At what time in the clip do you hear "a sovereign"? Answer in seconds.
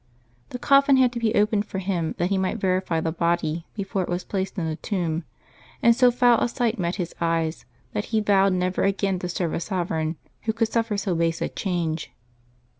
9.53-10.15